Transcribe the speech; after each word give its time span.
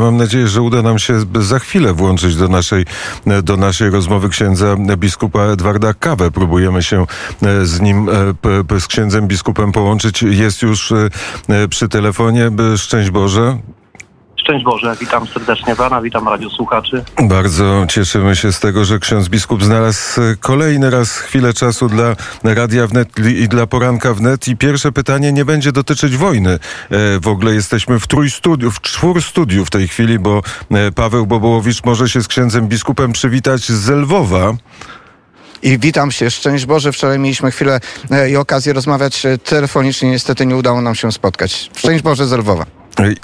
Mam 0.00 0.16
nadzieję, 0.16 0.48
że 0.48 0.62
uda 0.62 0.82
nam 0.82 0.98
się 0.98 1.20
za 1.40 1.58
chwilę 1.58 1.94
włączyć 1.94 2.36
do 2.36 2.48
naszej, 2.48 2.86
do 3.42 3.56
naszej 3.56 3.90
rozmowy 3.90 4.28
księdza 4.28 4.76
biskupa 4.96 5.42
Edwarda 5.42 5.94
Kawę. 5.94 6.30
Próbujemy 6.30 6.82
się 6.82 7.06
e, 7.42 7.66
z 7.66 7.80
nim, 7.80 8.08
e, 8.08 8.80
z 8.80 8.86
księdzem 8.86 9.28
biskupem 9.28 9.72
połączyć. 9.72 10.22
Jest 10.22 10.62
już 10.62 10.92
e, 10.92 11.68
przy 11.68 11.88
telefonie. 11.88 12.50
Szczęść 12.76 13.10
Boże. 13.10 13.58
Szczęść 14.40 14.64
Boże, 14.64 14.96
witam 15.00 15.26
serdecznie 15.26 15.76
Pana, 15.76 16.02
witam 16.02 16.28
radiosłuchaczy. 16.28 17.04
Bardzo 17.22 17.86
cieszymy 17.88 18.36
się 18.36 18.52
z 18.52 18.60
tego, 18.60 18.84
że 18.84 18.98
ksiądz 18.98 19.28
biskup 19.28 19.64
znalazł 19.64 20.20
kolejny 20.40 20.90
raz 20.90 21.18
chwilę 21.18 21.54
czasu 21.54 21.88
dla 21.88 22.16
Radia 22.44 22.86
Wnet 22.86 23.08
i 23.18 23.48
dla 23.48 23.66
Poranka 23.66 24.14
Wnet. 24.14 24.48
I 24.48 24.56
pierwsze 24.56 24.92
pytanie 24.92 25.32
nie 25.32 25.44
będzie 25.44 25.72
dotyczyć 25.72 26.16
wojny. 26.16 26.50
E, 26.50 26.58
w 27.20 27.28
ogóle 27.28 27.54
jesteśmy 27.54 28.00
w 28.00 28.06
trójstudiu, 28.06 28.70
w 28.70 28.80
czwór 28.80 29.22
studiu 29.22 29.64
w 29.64 29.70
tej 29.70 29.88
chwili, 29.88 30.18
bo 30.18 30.42
e, 30.70 30.92
Paweł 30.92 31.26
Bobołowicz 31.26 31.84
może 31.84 32.08
się 32.08 32.22
z 32.22 32.28
księdzem 32.28 32.68
biskupem 32.68 33.12
przywitać 33.12 33.68
z 33.68 33.88
Lwowa. 33.88 34.52
I 35.62 35.78
witam 35.78 36.10
się, 36.10 36.30
szczęść 36.30 36.66
Boże. 36.66 36.92
Wczoraj 36.92 37.18
mieliśmy 37.18 37.50
chwilę 37.50 37.80
e, 38.10 38.30
i 38.30 38.36
okazję 38.36 38.72
rozmawiać 38.72 39.22
telefonicznie. 39.44 40.10
Niestety 40.10 40.46
nie 40.46 40.56
udało 40.56 40.80
nam 40.80 40.94
się 40.94 41.12
spotkać. 41.12 41.70
Szczęść 41.76 42.02
Boże 42.02 42.26
z 42.26 42.32
Lwowa. 42.32 42.77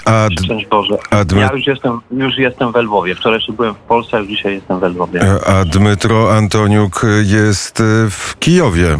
A, 0.05 0.27
Szczęść 0.43 0.67
Boże. 0.67 0.97
Ja 1.35 1.49
już 1.53 1.67
jestem, 1.67 1.99
już 2.11 2.37
jestem 2.37 2.71
w 2.71 2.75
Lwowie. 2.75 3.15
Wczoraj 3.15 3.39
byłem 3.53 3.73
w 3.73 3.77
Polsce, 3.77 4.17
a 4.17 4.19
już 4.19 4.29
dzisiaj 4.29 4.53
jestem 4.53 4.79
w 4.79 4.83
Lwowie. 4.83 5.21
A 5.47 5.65
Dmytro 5.65 6.35
Antoniuk 6.37 7.01
jest 7.23 7.83
w 8.09 8.39
Kijowie. 8.39 8.97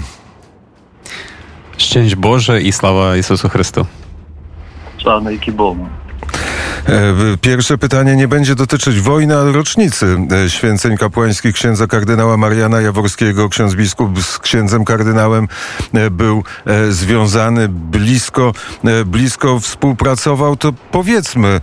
Szczęść 1.78 2.16
Boże 2.16 2.62
i 2.62 2.72
sława 2.72 3.16
Jezusu 3.16 3.50
Chrystu. 3.50 3.86
Sława 5.02 5.30
Bogu. 5.52 5.88
E, 6.90 7.38
pierwsze 7.42 7.78
pytanie 7.78 8.16
nie 8.16 8.28
będzie 8.28 8.56
dotyczyć 8.56 9.00
wojny, 9.00 9.38
ale 9.38 9.52
rocznicy 9.52 10.18
e, 10.46 10.50
święceń 10.50 10.98
kapłańskich 10.98 11.56
księdza 11.56 11.88
kardynała 11.88 12.38
Mariana 12.38 12.82
Jaworskiego. 12.82 13.50
Ksiądz 13.50 13.76
biskup 13.76 14.20
z 14.20 14.40
księdzem 14.40 14.86
kardynałem 14.86 15.48
e, 15.94 16.10
był 16.10 16.44
związany 16.90 17.68
blisko, 17.70 18.52
blisko 19.06 19.60
współpracował. 19.60 20.56
To 20.56 20.72
powiedzmy, 20.92 21.62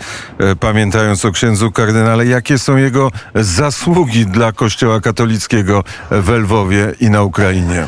pamiętając 0.60 1.24
o 1.24 1.32
księdzu 1.32 1.70
kardynale, 1.70 2.26
jakie 2.26 2.58
są 2.58 2.76
jego 2.76 3.10
zasługi 3.34 4.26
dla 4.26 4.52
Kościoła 4.52 5.00
katolickiego 5.00 5.84
w 6.10 6.30
Lwowie 6.30 6.94
i 7.00 7.10
na 7.10 7.22
Ukrainie? 7.22 7.86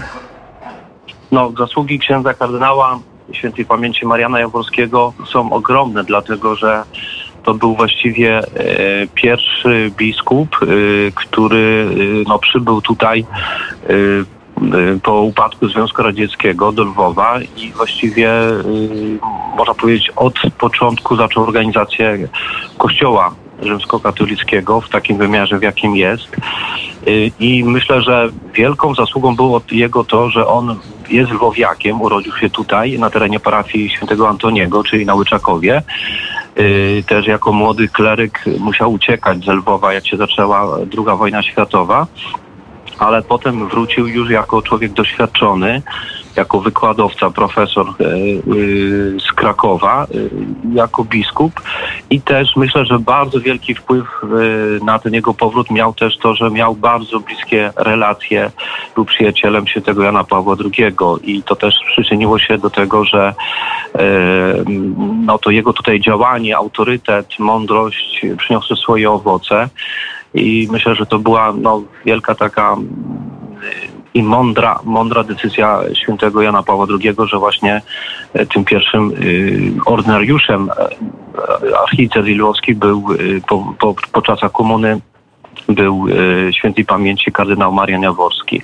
No, 1.33 1.53
zasługi 1.59 1.99
księdza 1.99 2.35
kardynała 2.35 2.99
świętej 3.33 3.65
pamięci 3.65 4.07
Mariana 4.07 4.41
Jaworskiego 4.41 5.13
są 5.33 5.53
ogromne, 5.53 6.05
dlatego 6.05 6.57
że 6.57 6.85
to 7.45 7.55
był 7.55 7.75
właściwie 7.75 8.39
e, 8.39 8.43
pierwszy 9.15 9.91
biskup, 9.97 10.57
e, 10.63 10.67
który 11.15 11.89
e, 11.91 12.29
no, 12.29 12.39
przybył 12.39 12.81
tutaj 12.81 13.25
po 15.03 15.21
upadku 15.21 15.69
Związku 15.69 16.03
Radzieckiego 16.03 16.73
do 16.73 16.85
Lwowa 16.85 17.41
i 17.57 17.73
właściwie 17.73 18.31
można 19.57 19.75
powiedzieć 19.75 20.11
od 20.17 20.35
początku 20.59 21.17
zaczął 21.17 21.43
organizację 21.43 22.29
kościoła 22.79 23.35
rzymskokatolickiego 23.63 24.81
w 24.81 24.89
takim 24.89 25.17
wymiarze, 25.17 25.59
w 25.59 25.63
jakim 25.63 25.97
jest. 25.97 26.37
I 27.41 27.65
myślę, 27.65 28.03
że 28.03 28.29
wielką 28.55 28.95
zasługą 28.95 29.37
było 29.37 29.61
jego 29.71 30.05
to, 30.05 30.31
że 30.31 30.47
on 30.47 30.77
jest 31.11 31.31
lwowiakiem, 31.31 32.03
urodził 32.03 32.37
się 32.37 32.51
tutaj 32.51 32.99
na 32.99 33.11
terenie 33.11 33.41
parafii 33.41 33.91
świętego 33.91 34.29
Antoniego, 34.29 34.85
czyli 34.85 35.07
na 35.07 35.15
Łyczakowie. 35.15 35.83
Y, 36.59 37.05
też 37.07 37.27
jako 37.27 37.53
młody 37.53 37.89
kleryk 37.89 38.45
musiał 38.59 38.93
uciekać 38.93 39.45
z 39.45 39.49
Lwowa, 39.49 39.93
jak 39.93 40.07
się 40.07 40.17
zaczęła 40.17 40.79
II 40.79 41.19
wojna 41.19 41.43
światowa, 41.43 42.07
ale 42.99 43.23
potem 43.23 43.69
wrócił 43.69 44.07
już 44.07 44.31
jako 44.31 44.63
człowiek 44.63 44.93
doświadczony, 44.93 45.83
jako 46.37 46.61
wykładowca, 46.61 47.31
profesor 47.31 47.87
e, 47.87 48.05
y, 48.55 49.17
z 49.21 49.33
Krakowa, 49.33 50.07
y, 50.15 50.31
jako 50.75 51.05
biskup 51.05 51.61
i 52.11 52.21
też 52.21 52.57
myślę, 52.57 52.85
że 52.85 52.99
bardzo 52.99 53.41
wielki 53.41 53.75
wpływ 53.75 54.07
na 54.83 54.99
ten 54.99 55.15
jego 55.15 55.35
powrót 55.35 55.71
miał 55.71 55.95
też 55.95 56.19
to, 56.19 56.35
że 56.35 56.51
miał 56.51 56.75
bardzo 56.75 57.21
bliskie 57.21 57.73
relacje, 57.77 58.51
był 58.95 59.05
przyjacielem 59.05 59.67
świętego 59.67 60.03
Jana 60.03 60.25
Pawła 60.25 60.57
II 60.65 60.95
i 61.23 61.43
to 61.43 61.57
też 61.57 61.75
przyczyniło 61.87 62.39
się 62.39 62.59
do 62.59 62.71
tego, 62.71 63.05
że 63.05 63.35
e, 63.95 64.05
no 65.27 65.39
to 65.39 65.51
jego 65.51 65.73
tutaj 65.73 66.01
działanie, 66.01 66.57
autorytet, 66.57 67.39
mądrość 67.39 68.23
przyniosły 68.39 68.77
swoje 68.77 69.11
owoce. 69.11 69.69
I 70.35 70.69
myślę, 70.71 70.95
że 70.95 71.07
to 71.07 71.19
była 71.19 71.53
no, 71.53 71.83
wielka 72.05 72.35
taka 72.35 72.77
i 74.15 74.23
mądra, 74.23 74.81
mądra 74.85 75.25
decyzja 75.25 75.81
świętego 75.95 76.43
Jana 76.43 76.63
Pawła 76.63 76.87
II, 76.91 77.15
że 77.31 77.39
właśnie 77.39 77.83
e, 78.33 78.47
tym 78.47 78.65
pierwszym 78.65 79.11
e, 79.11 79.15
ordynariuszem 79.85 80.71
e, 80.71 81.79
archidiecezji 81.79 82.35
lwowskiej 82.35 82.75
był 82.75 83.05
po, 83.49 83.75
po, 83.79 83.95
po 84.13 84.23
czasach 84.23 84.53
komuny 84.53 85.01
był 85.69 86.07
świętej 86.51 86.85
pamięci 86.85 87.33
kardynał 87.33 87.73
Marian 87.73 88.03
Jaworski. 88.03 88.63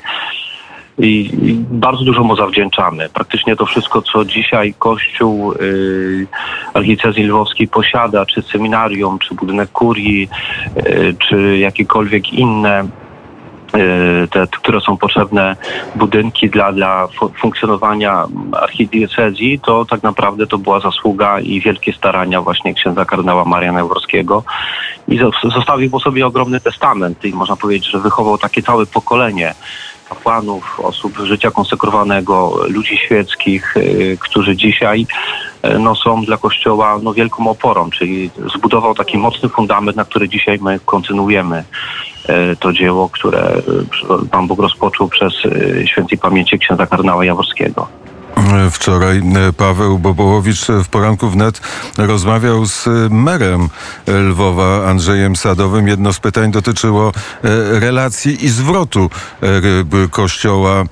I, 0.99 1.31
bardzo 1.71 2.05
dużo 2.05 2.25
mu 2.25 2.37
zawdzięczamy. 2.37 3.09
Praktycznie 3.09 3.57
to 3.57 3.67
wszystko, 3.67 4.03
co 4.03 4.25
dzisiaj 4.25 4.75
Kościół 4.79 5.53
y, 5.53 6.27
Archidiecezji 6.75 7.23
Lwowskiej 7.25 7.69
posiada, 7.69 8.27
czy 8.27 8.43
seminarium, 8.43 9.19
czy 9.19 9.35
budynek 9.35 9.73
kurii, 9.73 10.29
y, 10.77 11.15
czy 11.19 11.59
jakiekolwiek 11.59 12.33
inne 12.33 12.85
E, 12.85 13.00
te, 14.31 14.47
które 14.47 14.81
są 14.81 14.97
potrzebne 14.97 15.57
budynki 15.97 16.51
dla, 16.51 16.73
dla 16.73 17.09
funkcjonowania 17.41 18.27
archidiecezji, 18.61 19.61
to 19.61 19.85
tak 19.85 20.03
naprawdę 20.03 20.47
to 20.47 20.59
była 20.59 20.81
zasługa 20.81 21.41
i 21.41 21.61
wielkie 21.61 21.93
starania 21.93 22.43
właśnie 22.43 22.75
księdza 22.75 23.05
kardynała 23.05 23.45
Mariana 23.45 23.79
Jaworskiego. 23.79 24.43
I 25.09 25.19
zostawił 25.55 25.91
po 25.91 26.01
sobie 26.01 26.27
ogromny 26.27 26.61
testament 26.61 27.25
i 27.25 27.33
można 27.33 27.57
powiedzieć, 27.57 27.91
że 27.91 27.99
wychował 27.99 28.39
takie 28.39 28.63
całe 28.63 28.87
pokolenie 28.87 29.55
kapłanów, 30.09 30.81
osób 30.81 31.19
życia 31.19 31.51
konsekrowanego, 31.51 32.59
ludzi 32.69 32.97
świeckich, 32.97 33.77
e, 33.77 33.81
którzy 34.17 34.57
dzisiaj 34.57 35.07
e, 35.07 35.50
no, 35.79 35.95
są 35.95 36.25
dla 36.25 36.37
Kościoła 36.37 36.99
no, 37.03 37.15
wielką 37.15 37.51
oporą, 37.51 37.91
czyli 37.91 38.31
zbudował 38.57 38.95
taki 38.95 39.19
mocny 39.19 39.49
fundament, 39.49 39.97
na 39.97 40.05
który 40.05 40.29
dzisiaj 40.29 40.59
my 40.63 40.81
kontynuujemy 40.85 41.65
E, 42.31 42.57
to 42.57 42.73
dzieło, 42.73 43.09
które 43.09 43.41
e, 43.41 43.63
Pan 44.31 44.47
Bóg 44.47 44.61
rozpoczął 44.61 45.09
przez 45.09 45.33
e, 45.45 45.87
świętej 45.87 46.19
pamięci 46.19 46.59
księdza 46.59 46.87
kardynała 46.87 47.25
Jaworskiego. 47.25 47.89
Wczoraj 48.71 49.23
Paweł 49.57 49.99
Bobołowicz 49.99 50.67
w 50.85 50.89
poranku 50.89 51.31
wnet 51.31 51.61
rozmawiał 51.99 52.67
z 52.67 52.89
merem 53.11 53.69
Lwowa 54.07 54.87
Andrzejem 54.87 55.37
Sadowym. 55.37 55.89
Jedno 55.89 56.13
z 56.13 56.21
pytań 56.21 56.51
dotyczyło 56.51 57.13
relacji 57.71 58.45
i 58.45 58.49
zwrotu 58.49 59.11
Kościoła 60.11 60.85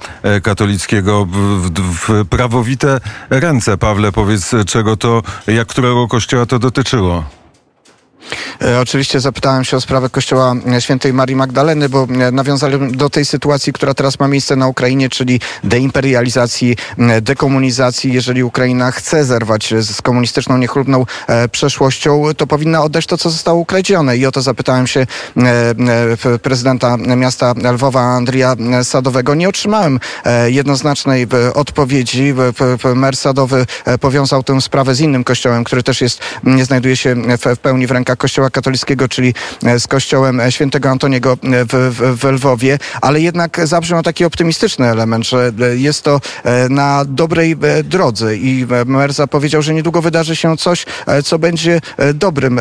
katolickiego 0.43 1.27
w, 1.27 1.71
w 1.71 2.25
prawowite 2.29 3.01
ręce. 3.31 3.79
Pawle, 3.79 4.13
powiedz, 4.13 4.55
czego 4.67 4.97
to, 4.97 5.23
jak 5.47 5.69
którego 5.69 6.09
kościoła 6.09 6.47
to 6.47 6.59
dotyczyło? 6.59 7.38
E, 8.63 8.81
oczywiście 8.81 9.21
zapytałem 9.21 9.65
się 9.65 9.77
o 9.77 9.81
sprawę 9.81 10.11
kościoła 10.11 10.55
świętej 10.79 11.13
Marii 11.13 11.37
Magdaleny, 11.37 11.89
bo 11.89 12.07
e, 12.11 12.31
nawiązałem 12.33 12.97
do 12.97 13.11
tej 13.11 13.25
sytuacji, 13.25 13.73
która 13.73 13.95
teraz 13.95 14.19
ma 14.21 14.29
miejsce 14.29 14.57
na 14.57 14.69
Ukrainie, 14.69 15.09
czyli 15.09 15.41
deimperializacji, 15.65 16.77
dekomunizacji. 17.23 18.13
Jeżeli 18.13 18.43
Ukraina 18.43 18.91
chce 18.91 19.25
zerwać 19.25 19.75
z 19.81 20.03
komunistyczną, 20.03 20.59
niechlubną 20.59 21.07
e, 21.27 21.49
przeszłością, 21.49 22.23
to 22.37 22.47
powinna 22.47 22.83
oddać 22.83 23.07
to, 23.07 23.19
co 23.19 23.31
zostało 23.31 23.61
ukradzione. 23.61 24.17
I 24.17 24.27
o 24.27 24.33
to 24.33 24.43
zapytałem 24.43 24.87
się 24.87 25.07
prezydenta 26.43 26.97
miasta 26.97 27.55
Lwowa, 27.73 28.01
Andrija 28.01 28.57
Sadowego. 28.83 29.35
Nie 29.35 29.49
otrzymałem 29.49 30.01
jednoznacznej 30.47 31.27
odpowiedzi. 31.55 32.35
Mer 32.95 33.17
Sadowy 33.17 33.67
powiązał 34.01 34.43
tę 34.43 34.61
sprawę 34.61 34.95
z 34.95 35.01
innym 35.01 35.25
kościołem, 35.25 35.65
który 35.65 35.83
też 35.83 36.01
jest, 36.01 36.21
nie 36.45 36.65
znajduje 36.65 36.97
się 36.97 37.17
w 37.55 37.59
pełni 37.59 37.87
w 37.87 37.91
rękach 37.91 38.18
Kościoła 38.19 38.51
katolickiego, 38.51 39.09
czyli 39.09 39.35
e, 39.65 39.81
z 39.81 39.87
Kościołem 39.87 40.41
e, 40.41 40.53
Świętego 40.53 40.91
Antoniego 40.91 41.33
e, 41.33 41.37
w, 41.65 41.69
w, 41.69 42.21
w 42.21 42.25
Lwowie, 42.25 42.79
ale 43.01 43.21
jednak 43.21 43.61
zabrzmiał 43.67 44.03
taki 44.03 44.25
optymistyczny 44.25 44.87
element, 44.87 45.29
że 45.29 45.53
jest 45.75 46.03
to 46.03 46.21
na 46.71 47.05
dobrej 47.05 47.57
drodze 47.85 48.37
i 48.37 48.67
mer 48.87 49.13
zapowiedział, 49.13 49.63
że 49.63 49.75
niedługo 49.75 50.03
wydarzy 50.03 50.37
się 50.37 50.57
coś, 50.57 50.87
co 51.25 51.39
będzie 51.39 51.81
dobrym 52.15 52.61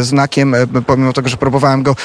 znakiem, 0.00 0.54
pomimo 0.86 1.12
tego, 1.12 1.28
że 1.28 1.36
próbowałem 1.36 1.82
go 1.82 1.96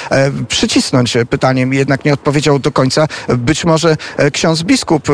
przycisnąć 0.48 1.18
pytaniem, 1.30 1.74
jednak 1.74 2.06
nie 2.06 2.14
odpowiedział 2.14 2.60
do 2.60 2.72
końca. 2.72 3.08
Być 3.28 3.66
może 3.66 3.98
ksiądz 4.32 4.64
biskup 4.64 5.08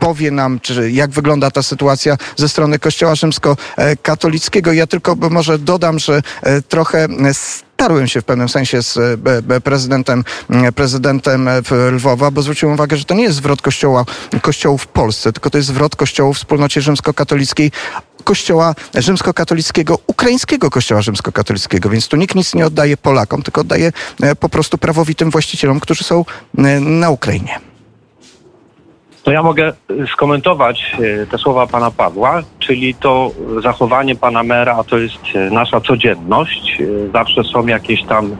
powie 0.00 0.30
nam, 0.30 0.60
czy 0.60 0.90
jak 0.90 1.10
wygląda 1.10 1.50
ta 1.50 1.62
sytuacja 1.62 2.16
ze 2.36 2.48
strony 2.48 2.78
Kościoła 2.78 3.14
Rzymskokatolickiego. 3.14 4.72
Ja 4.72 4.86
tylko 4.86 5.16
może 5.30 5.58
dodam, 5.58 5.98
że 5.98 6.22
e, 6.42 6.62
trochę 6.62 7.08
starłem 7.32 8.08
się 8.08 8.20
w 8.20 8.24
pewnym 8.24 8.48
sensie 8.48 8.82
z 8.82 8.96
e, 8.96 9.60
prezydentem, 9.60 10.24
prezydentem 10.74 11.48
Lwowa, 11.92 12.30
bo 12.30 12.42
zwróciłem 12.42 12.74
uwagę, 12.74 12.96
że 12.96 13.04
to 13.04 13.14
nie 13.14 13.22
jest 13.22 13.36
zwrot 13.36 13.62
kościoła, 13.62 14.04
kościołów 14.42 14.82
w 14.82 14.86
Polsce, 14.86 15.32
tylko 15.32 15.50
to 15.50 15.58
jest 15.58 15.68
zwrot 15.68 15.96
kościołów 15.96 16.36
w 16.36 16.40
wspólnocie 16.40 16.80
rzymskokatolickiej 16.80 17.70
kościoła 18.24 18.74
rzymskokatolickiego, 18.94 19.98
ukraińskiego 20.06 20.70
kościoła 20.70 21.02
rzymskokatolickiego, 21.02 21.90
więc 21.90 22.08
tu 22.08 22.16
nikt 22.16 22.34
nic 22.34 22.54
nie 22.54 22.66
oddaje 22.66 22.96
Polakom, 22.96 23.42
tylko 23.42 23.60
oddaje 23.60 23.92
e, 24.22 24.36
po 24.36 24.48
prostu 24.48 24.78
prawowitym 24.78 25.30
właścicielom, 25.30 25.80
którzy 25.80 26.04
są 26.04 26.24
e, 26.58 26.80
na 26.80 27.10
Ukrainie. 27.10 27.67
To 29.28 29.32
ja 29.32 29.42
mogę 29.42 29.72
skomentować 30.12 30.96
te 31.30 31.38
słowa 31.38 31.66
pana 31.66 31.90
Pawła, 31.90 32.42
czyli 32.58 32.94
to 32.94 33.30
zachowanie 33.62 34.14
pana 34.14 34.42
mera 34.42 34.84
to 34.84 34.98
jest 34.98 35.18
nasza 35.50 35.80
codzienność. 35.80 36.78
Zawsze 37.12 37.44
są 37.44 37.66
jakieś 37.66 38.04
tam 38.04 38.36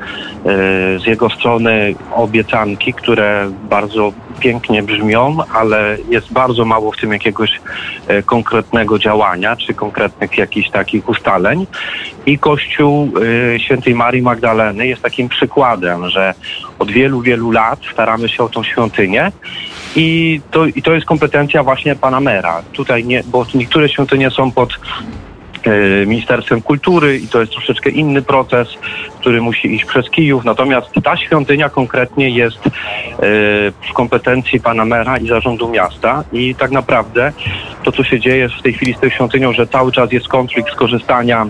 z 0.98 1.06
jego 1.06 1.30
strony 1.30 1.94
obiecanki, 2.14 2.92
które 2.92 3.50
bardzo 3.70 4.12
pięknie 4.40 4.82
brzmią, 4.82 5.36
ale 5.54 5.96
jest 6.08 6.32
bardzo 6.32 6.64
mało 6.64 6.92
w 6.92 6.96
tym 6.96 7.12
jakiegoś 7.12 7.60
konkretnego 8.26 8.98
działania, 8.98 9.56
czy 9.56 9.74
konkretnych 9.74 10.38
jakichś 10.38 10.70
takich 10.70 11.08
ustaleń. 11.08 11.66
I 12.26 12.38
Kościół 12.38 13.12
Świętej 13.58 13.94
Marii 13.94 14.22
Magdaleny 14.22 14.86
jest 14.86 15.02
takim 15.02 15.28
przykładem, 15.28 16.08
że 16.08 16.34
od 16.78 16.90
wielu, 16.90 17.20
wielu 17.20 17.50
lat 17.50 17.78
staramy 17.92 18.28
się 18.28 18.44
o 18.44 18.48
tą 18.48 18.62
świątynię 18.62 19.32
i 19.96 20.40
to, 20.50 20.66
i 20.66 20.82
to 20.82 20.94
jest 20.94 21.06
kompetencja 21.06 21.62
właśnie 21.62 21.96
pana 21.96 22.20
mera. 22.20 22.62
Tutaj 22.72 23.04
nie, 23.04 23.22
bo 23.26 23.46
niektóre 23.54 23.88
świątynie 23.88 24.30
są 24.30 24.50
pod 24.50 24.72
e, 25.64 26.06
Ministerstwem 26.06 26.62
Kultury 26.62 27.18
i 27.18 27.28
to 27.28 27.40
jest 27.40 27.52
troszeczkę 27.52 27.90
inny 27.90 28.22
proces, 28.22 28.68
który 29.20 29.40
musi 29.40 29.74
iść 29.74 29.84
przez 29.84 30.10
Kijów. 30.10 30.44
Natomiast 30.44 30.88
ta 31.04 31.16
świątynia 31.16 31.68
konkretnie 31.68 32.30
jest 32.30 32.66
e, 32.66 32.70
w 33.90 33.92
kompetencji 33.94 34.60
pana 34.60 34.84
mera 34.84 35.18
i 35.18 35.28
zarządu 35.28 35.68
miasta 35.68 36.24
i 36.32 36.54
tak 36.54 36.70
naprawdę 36.70 37.32
to, 37.84 37.92
co 37.92 38.04
się 38.04 38.20
dzieje 38.20 38.48
w 38.48 38.62
tej 38.62 38.72
chwili 38.72 38.94
z 38.94 39.00
tą 39.00 39.08
świątynią, 39.08 39.52
że 39.52 39.66
cały 39.66 39.92
czas 39.92 40.12
jest 40.12 40.28
konflikt 40.28 40.72
skorzystania 40.72 41.46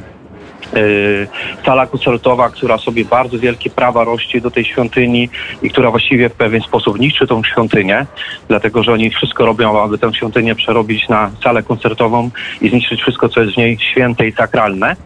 sala 1.64 1.86
koncertowa, 1.86 2.50
która 2.50 2.78
sobie 2.78 3.04
bardzo 3.04 3.38
wielkie 3.38 3.70
prawa 3.70 4.04
rości 4.04 4.40
do 4.40 4.50
tej 4.50 4.64
świątyni 4.64 5.28
i 5.62 5.70
która 5.70 5.90
właściwie 5.90 6.28
w 6.28 6.32
pewien 6.32 6.62
sposób 6.62 6.98
niszczy 7.00 7.26
tą 7.26 7.44
świątynię, 7.44 8.06
dlatego 8.48 8.82
że 8.82 8.92
oni 8.92 9.10
wszystko 9.10 9.46
robią, 9.46 9.82
aby 9.82 9.98
tę 9.98 10.14
świątynię 10.14 10.54
przerobić 10.54 11.08
na 11.08 11.30
salę 11.44 11.62
koncertową 11.62 12.30
i 12.60 12.68
zniszczyć 12.68 13.00
wszystko, 13.00 13.28
co 13.28 13.40
jest 13.40 13.54
w 13.54 13.56
niej 13.56 13.78
święte 13.78 14.28
i 14.28 14.32
sakralne. 14.32 14.96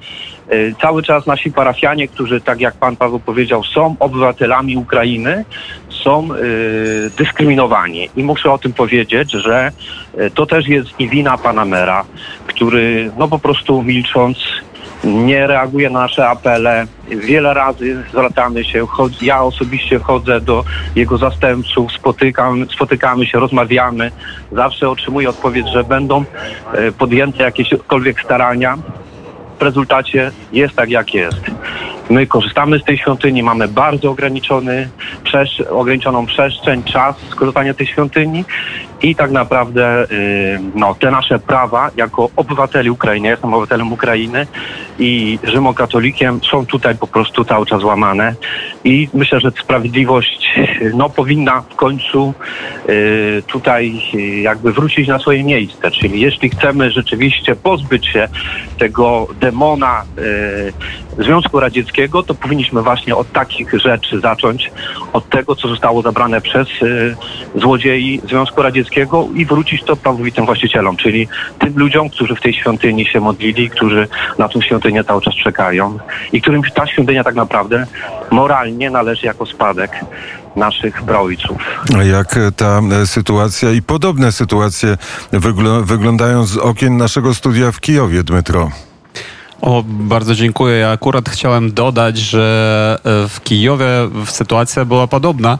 Cały 0.81 1.03
czas 1.03 1.27
nasi 1.27 1.53
parafianie, 1.53 2.09
którzy, 2.09 2.41
tak 2.41 2.61
jak 2.61 2.75
pan 2.75 2.97
Paweł 2.97 3.21
powiedział, 3.21 3.65
są 3.65 3.97
obywatelami 4.01 4.77
Ukrainy, 4.77 5.45
są 5.89 6.29
y, 6.35 7.11
dyskryminowani. 7.19 8.09
I 8.17 8.23
muszę 8.23 8.53
o 8.53 8.59
tym 8.59 8.73
powiedzieć, 8.73 9.33
że 9.33 9.73
to 10.35 10.47
też 10.47 10.69
jest 10.69 10.89
i 10.99 11.09
wina 11.09 11.39
pana 11.39 11.65
mera, 11.65 12.05
który 12.47 13.11
no 13.19 13.29
po 13.29 13.39
prostu 13.39 13.83
milcząc 13.83 14.39
nie 15.05 15.47
reaguje 15.47 15.91
na 15.91 16.01
nasze 16.01 16.29
apele. 16.29 16.87
Wiele 17.09 17.55
razy 17.55 18.05
zwracamy 18.11 18.65
się, 18.65 18.87
ja 19.23 19.43
osobiście 19.43 19.99
chodzę 19.99 20.41
do 20.41 20.65
jego 20.97 21.19
zastępców, 21.19 21.93
spotykam, 21.93 22.67
spotykamy 22.75 23.27
się, 23.27 23.41
rozmawiamy. 23.41 24.11
Zawsze 24.53 24.91
otrzymuję 24.91 25.29
odpowiedź, 25.29 25.69
że 25.73 25.85
będą 25.85 26.25
podjęte 26.99 27.43
jakiekolwiek 27.43 28.21
starania. 28.21 28.79
W 29.59 29.63
rezultacie 29.63 30.31
jest 30.53 30.75
tak, 30.75 30.91
jak 30.91 31.15
jest. 31.15 31.41
My 32.11 32.27
korzystamy 32.27 32.79
z 32.79 32.85
tej 32.85 32.99
świątyni, 32.99 33.43
mamy 33.43 33.69
bardzo 33.69 34.11
ograniczony, 34.11 34.89
przesz- 35.25 35.65
ograniczoną 35.71 36.27
przestrzeń, 36.27 36.83
czas 36.83 37.17
skorzystania 37.31 37.75
tej 37.75 37.87
świątyni 37.87 38.45
i 39.03 39.15
tak 39.15 39.31
naprawdę 39.31 40.07
yy, 40.11 40.61
no, 40.75 40.95
te 40.95 41.11
nasze 41.11 41.39
prawa 41.39 41.91
jako 41.97 42.31
obywateli 42.37 42.91
Ukrainy, 42.91 43.27
ja 43.27 43.31
jestem 43.31 43.55
obywatelem 43.55 43.93
Ukrainy 43.93 44.47
i 44.99 45.39
rzymokatolikiem 45.45 46.41
są 46.51 46.67
tutaj 46.67 46.95
po 46.97 47.07
prostu 47.07 47.45
cały 47.45 47.67
czas 47.67 47.83
łamane. 47.83 48.35
I 48.85 49.09
myślę, 49.15 49.41
że 49.41 49.51
sprawiedliwość 49.51 50.61
no, 50.95 51.11
powinna 51.11 51.61
w 51.61 51.77
końcu 51.77 52.35
yy, 52.89 53.43
tutaj 53.47 54.03
yy, 54.13 54.21
jakby 54.41 54.73
wrócić 54.73 55.09
na 55.09 55.19
swoje 55.19 55.45
miejsce, 55.45 55.91
czyli 55.91 56.21
jeśli 56.21 56.51
chcemy 56.51 56.91
rzeczywiście 56.91 57.57
pozbyć 57.57 58.07
się 58.07 58.29
tego 58.79 59.27
demona 59.41 60.05
Związku 61.19 61.61
Radzieckiego, 61.61 62.23
to 62.23 62.35
powinniśmy 62.35 62.83
właśnie 62.83 63.17
od 63.17 63.33
takich 63.33 63.73
rzeczy 63.81 64.21
zacząć, 64.21 64.71
od 65.13 65.29
tego, 65.29 65.57
co 65.57 65.69
zostało 65.69 66.03
zabrane 66.03 66.41
przez 66.41 66.69
y, 66.83 67.17
złodziei 67.55 68.21
Związku 68.29 68.63
Radzieckiego 68.63 68.92
i 69.35 69.47
wrócić 69.47 69.83
to 69.83 69.97
prawowitym 69.97 70.47
właścicielom, 70.47 70.97
czyli 70.97 71.29
tym 71.59 71.73
ludziom, 71.77 72.11
którzy 72.11 72.35
w 72.35 72.41
tej 72.41 72.55
świątyni 72.55 73.07
się 73.07 73.21
modlili, 73.21 73.71
którzy 73.71 74.09
na 74.39 74.49
tą 74.49 74.61
świątynię 74.61 75.05
cały 75.05 75.23
czas 75.23 75.35
czekają 75.35 75.99
i 76.33 76.41
którym 76.41 76.63
ta 76.75 76.87
świątynia 76.87 77.25
tak 77.25 77.35
naprawdę 77.35 77.87
moralnie 78.31 78.91
należy 78.91 79.27
jako 79.27 79.47
spadek 79.47 79.91
naszych 80.57 81.03
praojców. 81.03 81.59
A 81.99 82.03
jak 82.03 82.39
ta 82.57 82.81
sytuacja 83.05 83.71
i 83.71 83.83
podobne 83.83 84.33
sytuacje 84.33 84.97
wygl 85.33 85.85
wyglądają 85.85 86.45
z 86.45 86.57
okien 86.57 86.97
naszego 86.97 87.35
studia 87.35 87.73
w 87.73 87.81
Kijowie, 87.81 88.23
Dmytro? 88.23 88.71
O, 89.63 89.85
bardzo 89.87 90.35
dziękuję. 90.35 90.77
Ja 90.77 90.91
akurat 90.91 91.29
chciałem 91.29 91.73
dodać, 91.73 92.19
że 92.19 92.99
e, 93.05 93.29
w 93.29 93.41
Kijowie 93.41 93.87
sytuacja 94.27 94.85
była 94.85 95.07
podobna 95.07 95.59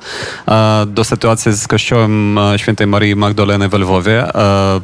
e, 0.49 0.87
do 0.87 1.05
sytuacji 1.05 1.53
z 1.53 1.69
kościołem 1.69 2.39
e, 2.39 2.59
świętej 2.59 2.87
Marii 2.87 3.17
Magdaleny 3.17 3.69
w 3.69 3.75
Lwowie, 3.75 4.27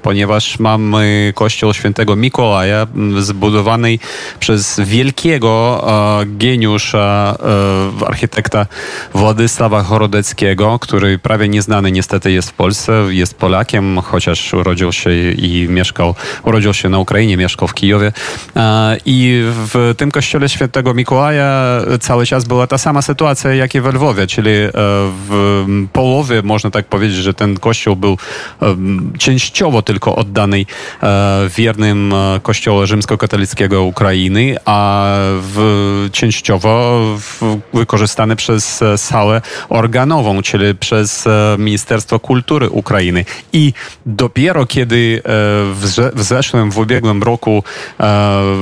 ponieważ 0.02 0.58
mamy 0.58 1.32
kościół 1.34 1.74
świętego 1.74 2.16
Mikołaja 2.16 2.86
zbudowany 3.18 3.98
przez 4.40 4.80
wielkiego 4.80 5.84
geniusza 6.26 7.36
architekta 8.06 8.66
Władysława 9.14 9.82
Chorodeckiego, 9.82 10.78
który 10.78 11.18
prawie 11.18 11.48
nieznany 11.48 11.92
niestety 11.92 12.32
jest 12.32 12.50
w 12.50 12.52
Polsce, 12.52 13.04
jest 13.08 13.34
Polakiem, 13.34 13.98
chociaż 13.98 14.54
urodził 14.54 14.92
się 14.92 15.10
i 15.30 15.66
mieszkał, 15.68 16.14
urodził 16.42 16.74
się 16.74 16.88
na 16.88 16.98
Ukrainie, 16.98 17.36
mieszkał 17.36 17.68
w 17.68 17.74
Kijowie 17.74 18.12
i 19.10 19.42
w 19.42 19.94
tym 19.96 20.10
kościele 20.10 20.48
świętego 20.48 20.94
Mikołaja 20.94 21.80
cały 22.00 22.26
czas 22.26 22.44
była 22.44 22.66
ta 22.66 22.78
sama 22.78 23.02
sytuacja, 23.02 23.54
jak 23.54 23.74
i 23.74 23.80
we 23.80 23.92
Lwowie, 23.92 24.26
czyli 24.26 24.50
e, 24.50 24.70
w 25.28 25.64
połowie, 25.92 26.42
można 26.42 26.70
tak 26.70 26.86
powiedzieć, 26.86 27.16
że 27.16 27.34
ten 27.34 27.58
kościół 27.58 27.96
był 27.96 28.18
e, 28.62 28.76
częściowo 29.18 29.82
tylko 29.82 30.16
oddany 30.16 30.64
e, 31.02 31.48
wiernym 31.56 32.14
kościoła 32.42 32.86
rzymskokatolickiego 32.86 33.82
Ukrainy, 33.82 34.56
a 34.64 35.06
w, 35.40 36.08
częściowo 36.12 37.00
wykorzystany 37.74 38.36
przez 38.36 38.80
salę 38.96 39.42
organową, 39.68 40.42
czyli 40.42 40.74
przez 40.74 41.24
Ministerstwo 41.58 42.18
Kultury 42.18 42.70
Ukrainy. 42.70 43.24
I 43.52 43.72
dopiero 44.06 44.66
kiedy 44.66 45.22
w 46.14 46.22
zeszłym, 46.22 46.70
w 46.70 46.78
ubiegłym 46.78 47.22
roku 47.22 47.64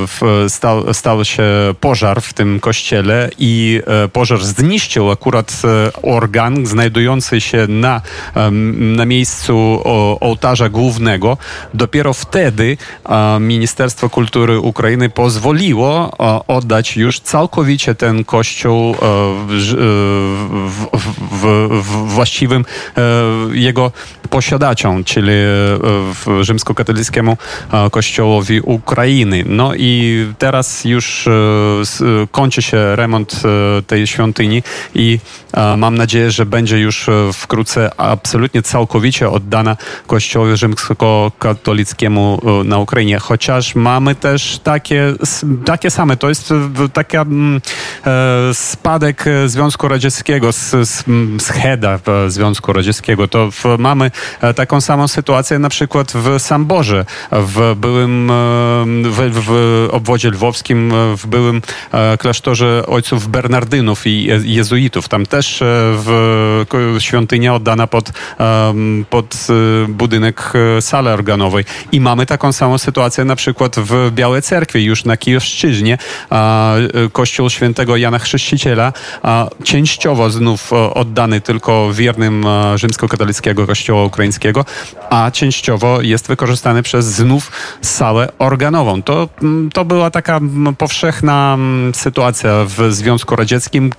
w 0.07 0.36
stał, 0.49 0.95
stał 0.95 1.25
się 1.25 1.43
pożar 1.81 2.23
w 2.23 2.33
tym 2.33 2.61
kościele 2.61 3.31
i 3.39 3.81
e, 3.87 4.09
pożar 4.09 4.45
zniszczył 4.45 5.11
akurat 5.11 5.63
e, 5.65 6.03
organ 6.03 6.67
znajdujący 6.67 7.41
się 7.41 7.67
na, 7.69 8.01
na 8.97 9.05
miejscu 9.05 9.81
ołtarza 10.21 10.69
głównego. 10.69 11.39
Dopiero 11.75 12.13
wtedy 12.13 12.77
Ministerstwo 13.41 14.11
Kultury 14.11 14.61
Ukrainy 14.61 15.09
pozwoliło 15.09 16.11
oddać 16.49 16.97
już 16.97 17.21
całkowicie 17.21 17.95
ten 17.95 18.25
kościół 18.25 18.91
e, 18.91 18.97
w, 19.49 19.77
w, 21.31 21.69
w, 21.83 22.15
właściwym 22.15 22.65
jego 23.53 23.93
posiadaczom, 24.31 25.05
czyli 25.05 25.33
rzymskokatolickiemu 26.41 27.37
kościołowi 27.91 28.61
Ukrainy. 28.61 29.45
No 29.47 29.75
i 29.75 30.16
teraz 30.39 30.85
już 30.85 31.27
e, 31.27 31.31
kończy 32.31 32.63
się 32.63 32.97
remont 32.97 33.43
e, 33.79 33.83
tej 33.83 34.07
świątyni 34.07 34.63
i 34.95 35.19
e, 35.53 35.77
mam 35.77 35.97
nadzieję, 35.97 36.31
że 36.31 36.47
będzie 36.47 36.79
już 36.79 37.07
wkrótce 37.33 37.91
absolutnie 38.01 38.63
całkowicie 38.63 39.31
oddana 39.31 39.77
Kościołowi 40.07 40.57
rzymskokatolickiemu 40.57 42.41
na 42.65 42.79
Ukrainie. 42.79 43.19
Chociaż 43.19 43.75
mamy 43.75 44.15
też 44.15 44.59
takie, 44.59 45.15
takie 45.65 45.91
same, 45.91 46.17
to 46.17 46.29
jest 46.29 46.55
taka 46.93 47.25
e, 48.07 48.55
spadek 48.55 49.27
e, 49.27 49.49
Związku 49.49 49.89
Radzieckiego, 49.89 50.53
z, 50.53 50.75
e, 52.07 52.31
Związku 52.31 52.73
Radzieckiego, 52.73 53.29
to 53.29 53.51
mamy 53.79 54.11
e, 54.41 54.55
taką 54.55 54.81
samą 54.81 55.09
sytuację 55.09 55.59
na 55.59 55.69
przykład 55.69 56.13
w 56.13 56.39
Samborze, 56.39 57.05
w 57.33 57.75
byłym, 57.77 58.31
e, 58.31 58.35
w, 59.31 59.31
w 59.31 59.89
obwodzie 60.07 60.31
lwowskim, 60.31 60.93
e, 60.93 61.17
w 61.17 61.27
byłym 61.27 61.63
e, 61.93 62.19
klasztorze 62.19 62.87
ojców 62.87 63.29
Bernardynów 63.29 64.07
i 64.07 64.25
je- 64.25 64.41
jezuitów. 64.45 65.09
Tam 65.09 65.27
też 65.27 65.63
e, 65.63 65.67
w, 65.67 66.65
świątynia 66.99 67.55
oddana 67.55 67.87
pod, 67.87 68.13
pod 69.11 69.47
budynek 69.89 70.53
sali 70.81 71.09
organowej. 71.09 71.65
I 71.93 72.01
mamy 72.01 72.27
taką 72.27 72.53
samą 72.53 72.79
sytuację 72.79 73.25
na 73.25 73.37
przykład 73.37 73.77
w 73.79 74.11
Białej 74.15 74.43
Cerkwi, 74.43 74.85
już 74.85 75.05
na 75.05 75.17
Kijowszczyźnie, 75.17 75.99
kościół 77.13 77.51
świętego 77.51 77.97
Jana 77.97 78.19
Chrzciciela, 78.19 78.93
częściowo 79.65 80.31
znów 80.31 80.73
oddany 80.73 81.41
tylko 81.41 81.93
wiernym 81.93 82.45
rzymskokatolickiego 82.75 83.67
kościoła 83.67 84.05
ukraińskiego, 84.05 84.65
a 85.11 85.31
częściowo 85.31 86.03
jest 86.03 86.29
wykorzystany 86.29 86.83
przez 86.83 87.07
znów 87.07 87.53
salę 87.83 88.29
organową. 88.39 89.03
To, 89.03 89.29
to 89.73 89.85
była 89.97 90.11
taka 90.11 90.37
mm, 90.37 90.77
powszechna 90.77 91.55
mm, 91.55 91.95
sytuacja 91.95 92.65
w 92.65 92.93
Związku 92.93 93.37
Radzieckim, 93.37 93.93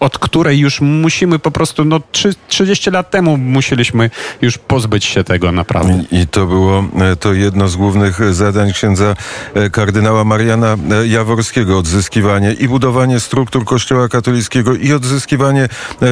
od 0.00 0.18
której 0.18 0.58
już 0.58 0.80
musimy 0.80 1.38
po 1.38 1.50
prostu, 1.50 1.84
no 1.84 2.00
trzy- 2.12 2.34
30 2.48 2.90
lat 2.90 3.10
temu 3.10 3.36
musieliśmy 3.36 4.10
już 4.42 4.58
pozbyć 4.58 5.04
się 5.04 5.24
tego 5.24 5.52
naprawdę. 5.52 6.04
I, 6.10 6.26
to 6.26 6.46
było 6.46 6.84
e, 7.00 7.16
to 7.16 7.32
jedno 7.32 7.68
z 7.68 7.76
głównych 7.76 8.20
e, 8.20 8.34
zadań 8.34 8.72
księdza 8.72 9.14
e, 9.54 9.70
kardynała 9.70 10.24
Mariana 10.24 10.76
Jaworskiego. 11.06 11.78
Odzyskiwanie 11.78 12.52
i 12.52 12.68
budowanie 12.68 13.20
struktur 13.20 13.64
kościoła 13.64 14.08
katolickiego 14.08 14.74
i 14.74 14.92
odzyskiwanie 14.92 15.68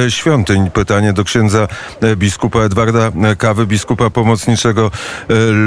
świątyń. 0.09 0.71
Pytanie 0.71 1.13
do 1.13 1.23
księdza 1.23 1.67
biskupa 2.15 2.59
Edwarda 2.59 3.11
Kawy, 3.37 3.67
biskupa 3.67 4.09
pomocniczego 4.09 4.91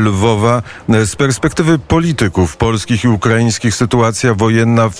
Lwowa. 0.04 0.62
Z 1.04 1.16
perspektywy 1.16 1.78
polityków 1.78 2.56
polskich 2.56 3.04
i 3.04 3.09
ukraińskich 3.09 3.65
sytuacja 3.75 4.35
wojenna 4.35 4.90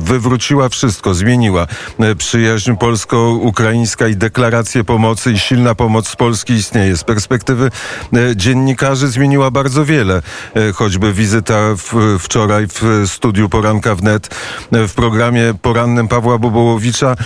wywróciła 0.00 0.68
wszystko, 0.68 1.14
zmieniła 1.14 1.66
e, 1.98 2.14
przyjaźń 2.14 2.72
polsko-ukraińska 2.76 4.08
i 4.08 4.16
deklaracje 4.16 4.84
pomocy 4.84 5.32
i 5.32 5.38
silna 5.38 5.74
pomoc 5.74 6.08
z 6.08 6.16
Polski 6.16 6.52
istnieje. 6.52 6.96
Z 6.96 7.04
perspektywy 7.04 7.70
e, 8.12 8.36
dziennikarzy 8.36 9.08
zmieniła 9.08 9.50
bardzo 9.50 9.84
wiele. 9.84 10.22
E, 10.54 10.72
Choćby 10.72 11.12
wizyta 11.12 11.54
w, 11.76 12.18
wczoraj 12.18 12.66
w 12.68 13.04
studiu 13.06 13.48
Poranka 13.48 13.94
Wnet 13.94 14.34
w 14.72 14.92
programie 14.94 15.54
porannym 15.62 16.08
Pawła 16.08 16.38
Bobołowicza 16.38 17.16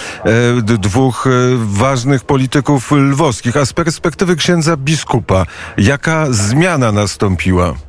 dwóch 0.62 1.28
ważnych 1.56 2.24
polityków 2.24 2.92
lwowskich. 2.92 3.56
A 3.56 3.66
z 3.66 3.72
perspektywy 3.72 4.36
księdza 4.36 4.76
biskupa, 4.76 5.46
jaka 5.78 6.26
zmiana 6.30 6.92
nastąpiła? 6.92 7.87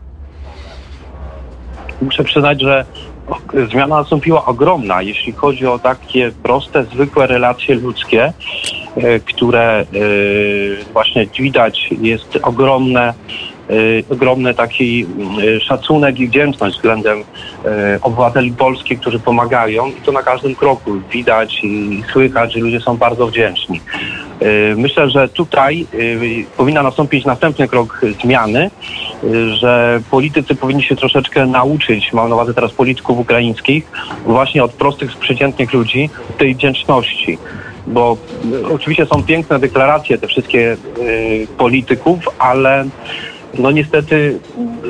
Muszę 2.01 2.23
przyznać, 2.23 2.61
że 2.61 2.85
zmiana 3.71 3.97
nastąpiła 3.97 4.45
ogromna, 4.45 5.01
jeśli 5.01 5.33
chodzi 5.33 5.67
o 5.67 5.79
takie 5.79 6.31
proste, 6.43 6.83
zwykłe 6.83 7.27
relacje 7.27 7.75
ludzkie, 7.75 8.33
e, 8.95 9.19
które 9.19 9.79
e, 9.79 9.85
właśnie 10.93 11.27
widać 11.39 11.89
jest 12.01 12.39
ogromne, 12.41 13.13
ogromny 14.09 14.53
taki 14.53 15.05
e, 15.57 15.59
szacunek 15.59 16.19
i 16.19 16.27
wdzięczność 16.27 16.75
względem 16.75 17.23
e, 17.65 17.99
obywateli 18.01 18.51
polskich, 18.51 18.99
którzy 18.99 19.19
pomagają 19.19 19.87
i 19.87 20.01
to 20.05 20.11
na 20.11 20.23
każdym 20.23 20.55
kroku 20.55 20.91
widać 21.11 21.59
i 21.63 22.03
słychać, 22.13 22.53
że 22.53 22.59
ludzie 22.59 22.79
są 22.79 22.97
bardzo 22.97 23.27
wdzięczni. 23.27 23.81
Myślę, 24.75 25.09
że 25.09 25.29
tutaj 25.29 25.85
powinna 26.57 26.83
nastąpić 26.83 27.25
następny 27.25 27.67
krok 27.67 28.01
zmiany, 28.23 28.71
że 29.53 30.01
politycy 30.11 30.55
powinni 30.55 30.83
się 30.83 30.95
troszeczkę 30.95 31.45
nauczyć, 31.45 32.13
mam 32.13 32.29
na 32.29 32.35
uwadze 32.35 32.53
teraz 32.53 32.71
polityków 32.71 33.19
ukraińskich, 33.19 33.91
właśnie 34.25 34.63
od 34.63 34.73
prostych, 34.73 35.17
przeciętnych 35.17 35.73
ludzi 35.73 36.09
tej 36.37 36.55
wdzięczności. 36.55 37.37
Bo 37.87 38.17
oczywiście 38.73 39.05
są 39.05 39.23
piękne 39.23 39.59
deklaracje 39.59 40.17
te 40.17 40.27
wszystkie 40.27 40.71
e, 40.71 40.77
polityków, 41.57 42.19
ale 42.39 42.85
no 43.53 43.71
niestety 43.71 44.39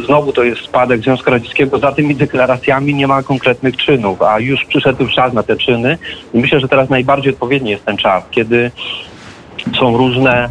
znowu 0.05 0.33
to 0.33 0.43
jest 0.43 0.61
spadek 0.61 1.01
Związku 1.01 1.31
Radzieckiego. 1.31 1.79
Za 1.79 1.91
tymi 1.91 2.15
deklaracjami 2.15 2.95
nie 2.95 3.07
ma 3.07 3.23
konkretnych 3.23 3.77
czynów, 3.77 4.21
a 4.21 4.39
już 4.39 4.65
przyszedł 4.65 5.07
czas 5.07 5.33
na 5.33 5.43
te 5.43 5.57
czyny. 5.57 5.97
I 6.33 6.39
myślę, 6.39 6.59
że 6.59 6.67
teraz 6.67 6.89
najbardziej 6.89 7.33
odpowiedni 7.33 7.71
jest 7.71 7.85
ten 7.85 7.97
czas, 7.97 8.23
kiedy 8.31 8.71
są 9.79 9.97
różne 9.97 10.43
e, 10.43 10.49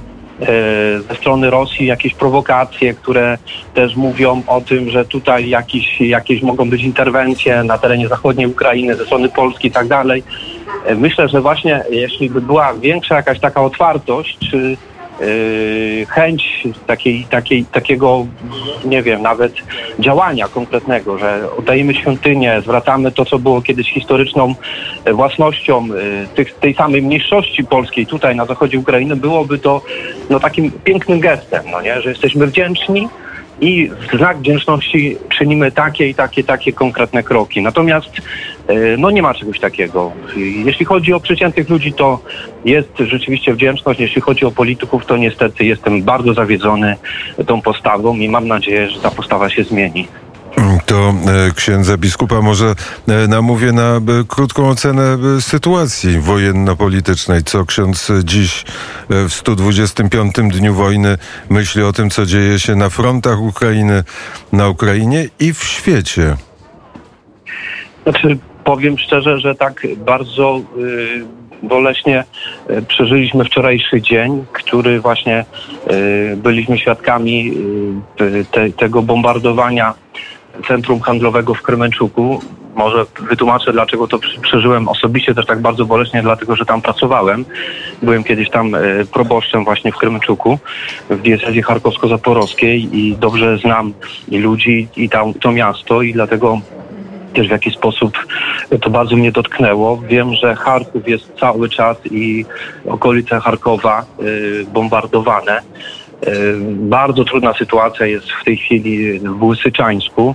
ze 1.09 1.15
strony 1.15 1.51
Rosji 1.51 1.87
jakieś 1.87 2.15
prowokacje, 2.15 2.95
które 2.95 3.39
też 3.75 3.97
mówią 3.97 4.43
o 4.47 4.61
tym, 4.61 4.91
że 4.91 5.05
tutaj 5.05 5.49
jakieś, 5.49 6.01
jakieś 6.01 6.43
mogą 6.43 6.71
być 6.71 6.83
interwencje 6.83 7.65
na 7.65 7.79
terenie 7.79 8.09
zachodniej 8.09 8.47
Ukrainy 8.47 8.95
ze 8.95 9.05
strony 9.05 9.29
Polski 9.29 9.69
i 9.69 9.71
tak 9.71 9.89
dalej. 9.89 10.23
E, 10.87 10.95
Myślę, 10.95 11.29
że 11.29 11.41
właśnie 11.41 11.85
jeśli 11.91 12.31
by 12.31 12.41
była 12.41 12.75
większa 12.75 13.17
jakaś 13.17 13.41
taka 13.41 13.63
otwartość, 13.63 14.39
czy 14.51 14.77
chęć 16.09 16.69
takiej, 16.87 17.27
takiej, 17.31 17.65
takiego, 17.65 18.27
nie 18.85 19.03
wiem, 19.03 19.23
nawet 19.23 19.53
działania 19.99 20.49
konkretnego, 20.49 21.19
że 21.19 21.49
oddajemy 21.59 21.95
świątynię, 21.95 22.61
zwracamy 22.63 23.13
to, 23.13 23.25
co 23.25 23.39
było 23.39 23.63
kiedyś 23.63 23.93
historyczną 23.93 24.55
e, 25.05 25.13
własnością 25.13 25.85
e, 25.85 26.27
tych, 26.27 26.55
tej 26.55 26.75
samej 26.75 27.03
mniejszości 27.03 27.65
polskiej 27.65 28.07
tutaj 28.07 28.37
na 28.37 28.47
zachodzie 28.47 28.79
Ukrainy, 28.79 29.17
byłoby 29.17 29.59
to 29.59 29.83
no, 30.31 30.41
takim 30.41 30.71
pięknym 30.71 31.21
gestem, 31.21 31.63
no 31.71 31.83
nie? 31.83 32.01
że 32.01 32.09
jesteśmy 32.09 32.47
wdzięczni 32.47 33.09
i 33.61 33.91
w 34.13 34.17
znak 34.17 34.39
wdzięczności 34.39 35.17
czynimy 35.29 35.73
takie 35.73 36.09
i 36.09 36.15
takie, 36.15 36.45
takie 36.45 36.73
konkretne 36.73 37.23
kroki. 37.23 37.63
Natomiast 37.63 38.11
e, 38.67 38.97
no 38.97 39.11
nie 39.11 39.23
ma 39.23 39.35
czegoś 39.35 39.61
takiego. 39.61 40.13
Jeśli 40.65 40.87
chodzi 40.87 41.13
o 41.13 41.21
przeciętnych 41.21 41.69
ludzi, 41.69 41.93
to 41.93 42.21
jest 42.65 42.89
rzeczywiście 42.99 43.55
wdzięczność. 43.55 44.01
Jeśli 44.01 44.21
chodzi 44.21 44.45
o 44.45 44.51
polityków, 44.51 45.07
to 45.07 45.17
niestety 45.17 45.65
jestem 45.65 46.03
bardzo 46.03 46.35
zawiedzony 46.35 46.97
tą 47.47 47.63
postawą 47.63 48.17
i 48.17 48.29
mam 48.29 48.49
nadzieję, 48.49 48.91
że 48.91 49.01
ta 49.01 49.11
postawa 49.11 49.51
się 49.51 49.65
zmieni. 49.65 50.09
To 50.89 51.15
e, 51.49 51.51
księdza 51.55 51.97
biskupa 51.97 52.43
może 52.43 52.75
e, 53.09 53.29
namówię 53.29 53.73
na 53.73 53.97
e, 53.97 54.01
krótką 54.29 54.69
ocenę 54.69 55.19
sytuacji 55.41 56.19
wojenno-politycznej. 56.21 57.43
Co 57.45 57.65
ksiądz 57.65 58.13
dziś 58.25 58.65
w 59.09 59.33
125 59.33 60.35
dniu 60.35 60.75
wojny 60.75 61.19
myśli 61.51 61.83
o 61.83 61.93
tym, 61.93 62.11
co 62.11 62.27
dzieje 62.27 62.59
się 62.59 62.77
na 62.77 62.89
frontach 62.89 63.41
Ukrainy, 63.41 64.05
na 64.53 64.69
Ukrainie 64.69 65.29
i 65.41 65.55
w 65.55 65.65
świecie? 65.65 66.37
Znaczy, 68.03 68.39
powiem 68.65 68.99
szczerze, 68.99 69.39
że 69.39 69.55
tak 69.55 69.87
bardzo 69.97 70.61
y, 70.79 71.25
boleśnie 71.63 72.25
y, 72.71 72.83
przeżyliśmy 72.83 73.45
wczorajszy 73.45 74.03
dzień, 74.03 74.45
który 74.53 75.01
właśnie 75.01 75.45
y, 75.91 76.37
byliśmy 76.37 76.79
świadkami 76.79 77.53
y, 78.21 78.45
te, 78.45 78.71
tego 78.71 79.03
bombardowania 79.03 79.95
centrum 80.69 81.01
handlowego 81.01 81.55
w 81.55 81.63
Kremenczuku. 81.63 82.41
Może 82.75 83.07
wytłumaczę, 83.21 83.73
dlaczego 83.73 84.09
to 84.09 84.19
przeżyłem 84.43 84.89
osobiście 84.89 85.35
też 85.35 85.47
tak 85.47 85.61
bardzo 85.61 85.85
boleśnie, 85.85 86.23
dlatego 86.23 86.57
że 86.57 86.67
tam 86.67 86.83
pracowałem. 86.83 87.45
Byłem 88.03 88.25
kiedyś 88.25 88.51
tam 88.51 88.75
y, 88.75 89.07
proboszczem 89.13 89.65
właśnie 89.65 89.93
w 89.93 89.97
Kremenczuku, 89.97 90.59
w 91.11 91.23
diecezji 91.23 91.63
charkowsko-zaporowskiej 91.63 92.89
i 92.93 93.17
dobrze 93.17 93.59
znam 93.59 93.93
i 94.29 94.39
ludzi, 94.39 94.89
i 94.97 95.09
tam, 95.09 95.35
to 95.35 95.53
miasto 95.53 96.03
i 96.03 96.13
dlatego 96.13 96.61
też 97.35 97.49
w 97.49 97.51
jaki 97.51 97.71
sposób 97.71 98.19
to 98.81 98.91
bardzo 98.91 99.17
mnie 99.17 99.33
dotknęło. 99.33 99.97
Wiem, 99.97 100.35
że 100.35 100.57
Charków 100.57 101.09
jest 101.09 101.33
cały 101.41 101.69
czas 101.69 101.97
i 102.11 102.45
okolice 102.89 103.41
Charkowa 103.41 104.05
y, 104.23 104.67
bombardowane. 104.73 105.61
Y, 106.27 106.57
Bardzo 106.75 107.25
trudna 107.25 107.55
sytuacja 107.55 108.07
jest 108.07 108.27
w 108.31 108.45
tej 108.45 108.57
chwili 108.57 109.21
w 109.21 109.43
Łysyczańsku 109.43 110.35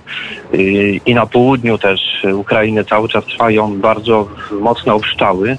y, 0.54 0.58
i 1.06 1.16
na 1.16 1.26
południu 1.26 1.78
też 1.78 2.26
Ukrainy 2.34 2.86
cały 2.86 3.10
czas 3.10 3.26
trwają 3.26 3.80
bardzo 3.80 4.28
mocne 4.52 4.94
obszczały. 4.94 5.58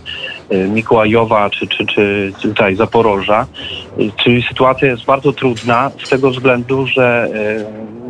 y, 0.53 0.69
Mikołajowa 0.69 1.51
czy, 1.51 1.67
czy, 1.67 1.87
czy 1.87 2.33
tutaj 2.43 2.77
Zaporoża. 2.77 3.47
Czyli 4.17 4.43
sytuacja 4.43 4.89
jest 4.89 5.05
bardzo 5.05 5.33
trudna 5.33 5.91
z 6.05 6.09
tego 6.09 6.31
względu, 6.31 6.87
że 6.87 7.29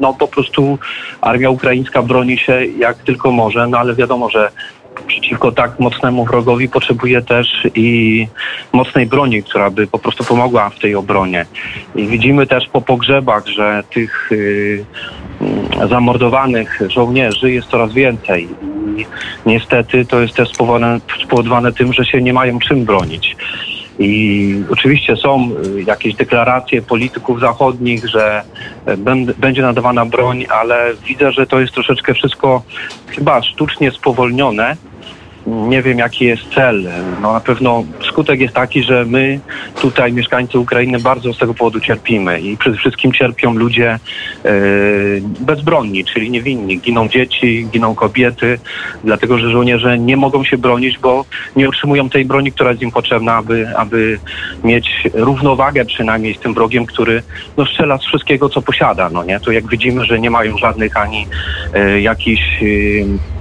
no 0.01 0.15
po 0.15 0.29
prostu 0.29 0.79
armia 1.21 1.51
ukraińska 1.51 2.03
broni 2.03 2.39
się 2.39 2.67
jak 2.79 2.99
tylko 2.99 3.33
może, 3.33 3.67
no 3.67 3.79
ale 3.79 3.95
wiadomo, 3.95 4.31
że 4.31 4.51
przeciwko 5.07 5.53
tak 5.53 5.81
mocnemu 5.81 6.25
wrogowi 6.25 6.69
potrzebuje 6.69 7.23
też 7.23 7.49
i 7.75 8.29
mocnej 8.73 9.07
broni, 9.07 9.43
która 9.43 9.71
by 9.71 9.87
po 9.87 9.99
prostu 9.99 10.25
pomogła 10.25 10.71
w 10.71 10.79
tej 10.79 10.95
obronie. 10.95 11.47
I 11.95 12.07
widzimy 12.07 12.47
też 12.47 12.69
po 12.69 12.81
pogrzebach, 12.81 13.47
że 13.47 13.85
tych 13.91 14.33
y, 14.33 14.85
mm, 15.41 15.89
zamordowanych 15.89 16.81
żołnierzy 16.89 17.53
jest 17.53 17.69
coraz 17.69 17.93
więcej. 17.93 18.49
i 18.97 19.07
niestety 19.47 20.05
to 20.05 20.21
jest 20.21 20.35
też 20.35 20.49
spowodowane, 20.49 21.01
spowodowane 21.25 21.73
tym, 21.73 21.93
że 21.93 22.05
się 22.05 22.23
nie 22.23 22.33
mają 22.33 22.59
czym 22.59 22.85
bronić. 22.85 23.37
I 23.99 24.55
oczywiście 24.71 25.17
są 25.17 25.51
y, 25.77 25.83
jakieś 25.83 26.15
deklaracje 26.15 26.83
polityków 26.83 27.41
zachodnich, 27.41 28.09
że 28.09 28.43
będ- 28.99 29.33
będzie 29.33 29.63
nadawana 29.63 30.07
broń, 30.07 30.47
ale 30.51 30.91
widzę, 31.09 31.33
że 31.33 31.47
to 31.47 31.61
jest 31.61 31.73
troszeczkę 31.75 32.15
wszystko 32.15 32.63
chyba 33.09 33.43
sztucznie 33.43 33.91
spowolnione. 33.91 34.77
Nie 35.47 35.83
wiem, 35.83 35.99
jaki 35.99 36.25
jest 36.25 36.43
cel. 36.55 36.89
No 37.23 37.33
na 37.33 37.41
pewno 37.41 37.85
skutek 38.09 38.41
jest 38.41 38.55
taki, 38.55 38.83
że 38.83 39.05
my 39.05 39.41
tutaj, 39.81 40.13
mieszkańcy 40.13 40.59
Ukrainy, 40.59 40.99
bardzo 41.01 41.33
z 41.33 41.39
tego 41.39 41.55
powodu 41.55 41.81
cierpimy 41.81 42.41
i 42.41 42.57
przede 42.57 42.77
wszystkim 42.77 43.13
cierpią 43.13 43.55
ludzie 43.55 43.91
e, 43.91 44.51
bezbronni, 45.41 46.05
czyli 46.05 46.31
niewinni. 46.31 46.79
Giną 46.79 47.09
dzieci, 47.09 47.69
giną 47.73 47.95
kobiety, 47.95 48.59
dlatego 49.05 49.39
że 49.39 49.51
żołnierze 49.51 49.99
nie 49.99 50.17
mogą 50.17 50.45
się 50.45 50.59
bronić, 50.59 50.99
bo 50.99 51.25
nie 51.57 51.69
otrzymują 51.69 52.09
tej 52.09 52.25
broni, 52.25 52.53
która 52.53 52.71
jest 52.71 52.83
im 52.83 52.91
potrzebna, 52.91 53.37
aby, 53.37 53.69
aby 53.77 54.19
mieć 54.65 55.09
równowagę 55.15 55.85
przynajmniej 55.85 56.35
z 56.35 56.39
tym 56.39 56.55
wrogiem, 56.55 56.87
który 56.87 57.23
no, 57.57 57.67
strzela 57.67 57.99
z 57.99 58.05
wszystkiego, 58.05 58.49
co 58.49 58.63
posiada. 58.63 59.11
No, 59.11 59.25
nie? 59.25 59.41
To 59.41 59.53
jak 59.53 59.69
widzimy, 59.69 60.05
że 60.05 60.21
nie 60.21 60.31
mają 60.31 60.59
żadnych 60.59 60.97
ani 60.97 61.27
e, 61.75 62.01
jakichś 62.01 62.63
e, 62.63 63.34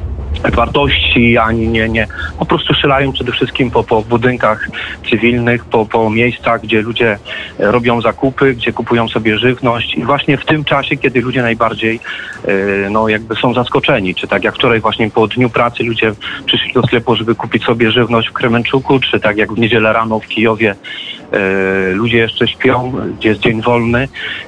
wartości, 0.52 1.38
ani 1.38 1.68
nie, 1.68 1.90
nie. 1.90 2.08
Po 2.40 2.46
prostu 2.46 2.74
strzelają 2.74 3.12
przede 3.12 3.32
wszystkim 3.32 3.72
po, 3.72 3.84
po 3.84 4.02
budynkach 4.02 4.68
cywilnych, 5.10 5.66
po, 5.66 5.86
po 5.86 6.10
miejscach, 6.10 6.62
gdzie 6.62 6.82
ludzie 6.82 7.18
e, 7.60 7.72
robią 7.72 8.02
zakupy, 8.02 8.54
gdzie 8.54 8.74
kupują 8.74 9.08
sobie 9.08 9.38
żywność 9.38 9.96
i 9.96 10.04
właśnie 10.04 10.38
w 10.38 10.46
tym 10.46 10.64
czasie, 10.64 10.98
kiedy 10.98 11.22
ludzie 11.22 11.42
najbardziej 11.42 12.00
e, 12.46 12.90
no 12.90 13.10
jakby 13.10 13.36
są 13.36 13.54
zaskoczeni, 13.54 14.16
czy 14.16 14.28
tak 14.28 14.44
jak 14.44 14.56
wczoraj 14.56 14.80
właśnie 14.80 15.10
po 15.10 15.28
dniu 15.28 15.50
pracy 15.50 15.84
ludzie 15.84 16.14
przyszli 16.46 16.74
do 16.74 16.84
sklepu, 16.84 17.16
żeby 17.16 17.36
kupić 17.36 17.64
sobie 17.64 17.92
żywność 17.92 18.30
w 18.30 18.34
Kremenczuku, 18.34 19.00
czy 19.00 19.20
tak 19.20 19.38
jak 19.38 19.54
w 19.54 19.60
niedzielę 19.60 19.94
rano 19.94 20.20
w 20.20 20.28
Kijowie 20.28 20.76
ludzie 21.94 22.18
jeszcze 22.18 22.48
śpią, 22.48 22.94
gdzie 23.20 23.30
jest 23.30 23.42
dzień 23.42 23.62
wolny 23.62 24.08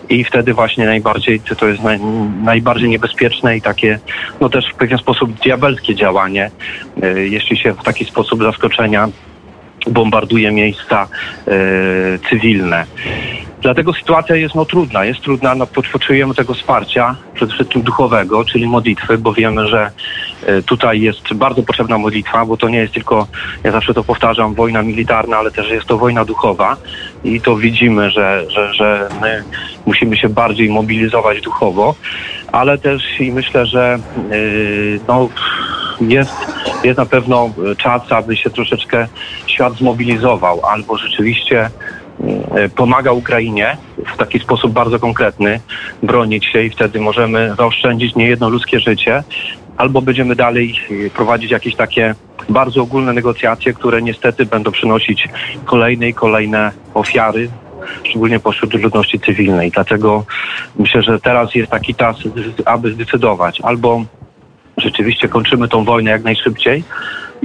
i 0.09 0.23
wtedy 0.23 0.53
właśnie 0.53 0.85
najbardziej 0.85 1.39
to 1.39 1.67
jest 1.67 1.83
naj, 1.83 1.99
najbardziej 2.43 2.89
niebezpieczne 2.89 3.57
i 3.57 3.61
takie 3.61 3.99
no 4.41 4.49
też 4.49 4.65
w 4.73 4.75
pewien 4.75 4.97
sposób 4.97 5.31
diabelskie 5.31 5.95
działanie, 5.95 6.51
e, 7.03 7.19
jeśli 7.19 7.57
się 7.57 7.73
w 7.73 7.83
taki 7.83 8.05
sposób 8.05 8.43
zaskoczenia 8.43 9.07
bombarduje 9.87 10.51
miejsca 10.51 11.07
e, 11.47 11.51
cywilne. 12.29 12.85
Dlatego 13.65 13.93
sytuacja 13.93 14.35
jest 14.35 14.55
no, 14.55 14.65
trudna. 14.65 15.05
Jest 15.05 15.21
trudna, 15.21 15.55
no, 15.55 15.67
potrzebujemy 15.67 16.35
tego 16.35 16.53
wsparcia, 16.53 17.15
przede 17.33 17.53
wszystkim 17.53 17.81
duchowego, 17.81 18.45
czyli 18.45 18.67
modlitwy, 18.67 19.17
bo 19.17 19.33
wiemy, 19.33 19.67
że 19.67 19.91
e, 20.45 20.61
tutaj 20.61 21.01
jest 21.01 21.33
bardzo 21.33 21.63
potrzebna 21.63 21.97
modlitwa, 21.97 22.45
bo 22.45 22.57
to 22.57 22.69
nie 22.69 22.77
jest 22.77 22.93
tylko, 22.93 23.27
ja 23.63 23.71
zawsze 23.71 23.93
to 23.93 24.03
powtarzam, 24.03 24.53
wojna 24.53 24.81
militarna, 24.81 25.37
ale 25.37 25.51
też 25.51 25.69
jest 25.69 25.85
to 25.85 25.97
wojna 25.97 26.25
duchowa 26.25 26.77
i 27.23 27.41
to 27.41 27.57
widzimy, 27.57 28.11
że, 28.11 28.45
że, 28.49 28.73
że 28.73 29.09
my 29.21 29.43
musimy 29.85 30.17
się 30.17 30.29
bardziej 30.29 30.69
mobilizować 30.69 31.41
duchowo, 31.41 31.95
ale 32.51 32.77
też 32.77 33.19
i 33.19 33.31
myślę, 33.31 33.65
że 33.65 33.99
yy, 34.31 34.99
no, 35.07 35.29
jest, 36.01 36.35
jest 36.83 36.97
na 36.97 37.05
pewno 37.05 37.49
czas, 37.77 38.11
aby 38.11 38.37
się 38.37 38.49
troszeczkę 38.49 39.07
świat 39.47 39.73
zmobilizował, 39.73 40.65
albo 40.65 40.97
rzeczywiście 40.97 41.69
pomaga 42.75 43.11
Ukrainie 43.11 43.77
w 44.13 44.17
taki 44.17 44.39
sposób 44.39 44.73
bardzo 44.73 44.99
konkretny, 44.99 45.59
bronić 46.03 46.45
się 46.45 46.63
i 46.63 46.69
wtedy 46.69 46.99
możemy 46.99 47.53
zaoszczędzić 47.57 48.15
niejedno 48.15 48.49
ludzkie 48.49 48.79
życie, 48.79 49.23
albo 49.77 50.01
będziemy 50.01 50.35
dalej 50.35 50.75
y, 50.91 51.09
prowadzić 51.09 51.51
jakieś 51.51 51.75
takie 51.75 52.15
bardzo 52.49 52.81
ogólne 52.81 53.13
negocjacje, 53.13 53.73
które 53.73 54.01
niestety 54.01 54.45
będą 54.45 54.71
przynosić 54.71 55.27
kolejne 55.65 56.09
i 56.09 56.13
kolejne 56.13 56.71
ofiary, 56.93 57.49
szczególnie 58.03 58.39
pośród 58.39 58.73
ludności 58.73 59.19
cywilnej. 59.19 59.71
Dlatego 59.71 60.25
myślę, 60.79 61.01
że 61.01 61.19
teraz 61.19 61.55
jest 61.55 61.71
taki 61.71 61.95
czas, 61.95 62.17
aby 62.65 62.93
zdecydować 62.93 63.61
albo 63.61 64.05
rzeczywiście 64.77 65.27
kończymy 65.27 65.67
tą 65.67 65.83
wojnę 65.83 66.11
jak 66.11 66.23
najszybciej 66.23 66.83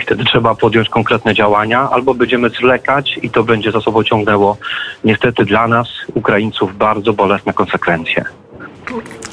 i 0.00 0.02
wtedy 0.02 0.24
trzeba 0.24 0.54
podjąć 0.54 0.88
konkretne 0.88 1.34
działania, 1.34 1.88
albo 1.90 2.14
będziemy 2.14 2.48
zwlekać 2.48 3.18
i 3.22 3.30
to 3.30 3.44
będzie 3.44 3.72
za 3.72 3.80
sobą 3.80 4.04
ciągnęło 4.04 4.56
niestety 5.04 5.44
dla 5.44 5.68
nas, 5.68 5.88
Ukraińców, 6.14 6.78
bardzo 6.78 7.12
bolesne 7.12 7.52
konsekwencje. 7.52 8.24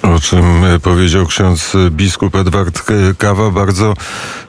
O 0.04 0.20
czym 0.20 0.63
e, 0.63 0.80
powiedział 0.80 1.26
ksiądz 1.26 1.74
biskup 1.91 2.36
Edward 2.36 2.82
Kawa. 3.18 3.52
Bardzo 3.52 3.94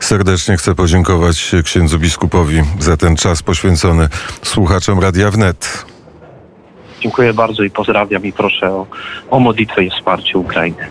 serdecznie 0.01 0.57
chcę 0.57 0.75
podziękować 0.75 1.53
księdzu 1.65 1.99
biskupowi 1.99 2.63
za 2.79 2.97
ten 2.97 3.17
czas 3.17 3.43
poświęcony 3.43 4.09
słuchaczom 4.43 5.01
Radia 5.01 5.31
Wnet. 5.31 5.85
Dziękuję 7.01 7.35
bardzo 7.35 7.63
i 7.63 7.71
pozdrawiam 7.71 8.25
i 8.25 8.33
proszę 8.33 8.71
o, 8.71 8.87
o 9.31 9.41
modlitwę 9.41 9.85
i 9.85 9.91
wsparcie 9.91 10.39
Ukrainy. 10.39 10.89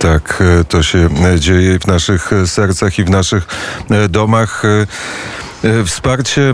Tak 0.00 0.42
e, 0.60 0.64
to 0.64 0.82
się 0.82 1.08
e, 1.34 1.40
dzieje 1.40 1.78
w 1.78 1.86
naszych 1.86 2.32
e, 2.32 2.46
sercach 2.46 2.98
i 2.98 3.04
w 3.04 3.10
naszych 3.10 3.46
domach. 4.08 4.62
Wsparcie 5.86 6.52